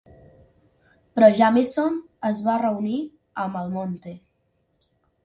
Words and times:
Però 1.17 1.27
Jameson 1.39 1.99
es 2.29 2.41
va 2.47 2.55
reunir 2.63 2.95
amb 3.45 3.61
Almonte. 3.61 4.15